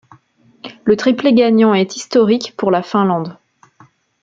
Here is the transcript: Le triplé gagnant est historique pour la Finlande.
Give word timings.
Le 0.85 0.97
triplé 0.97 1.31
gagnant 1.31 1.75
est 1.75 1.95
historique 1.95 2.55
pour 2.57 2.71
la 2.71 2.81
Finlande. 2.81 3.37